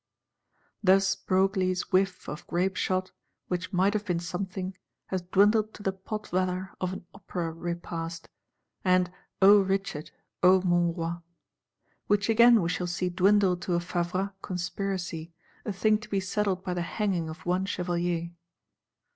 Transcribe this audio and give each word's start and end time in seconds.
Thus 0.81 1.15
Broglie's 1.15 1.91
whiff 1.91 2.27
of 2.27 2.47
grapeshot, 2.47 3.11
which 3.49 3.71
might 3.71 3.93
have 3.93 4.03
been 4.03 4.17
something, 4.19 4.75
has 5.05 5.21
dwindled 5.21 5.75
to 5.75 5.83
the 5.83 5.91
pot 5.91 6.29
valour 6.29 6.71
of 6.81 6.91
an 6.91 7.05
Opera 7.13 7.51
Repast, 7.51 8.27
and 8.83 9.11
O 9.43 9.61
Richard, 9.61 10.09
O 10.41 10.59
mon 10.63 10.95
Roi. 10.95 11.17
Which 12.07 12.29
again 12.29 12.63
we 12.63 12.69
shall 12.69 12.87
see 12.87 13.09
dwindle 13.09 13.57
to 13.57 13.75
a 13.75 13.79
Favras' 13.79 14.33
Conspiracy, 14.41 15.33
a 15.65 15.71
thing 15.71 15.99
to 15.99 16.09
be 16.09 16.19
settled 16.19 16.63
by 16.63 16.73
the 16.73 16.81
hanging 16.81 17.29
of 17.29 17.45
one 17.45 17.67
Chevalier. 17.67 18.31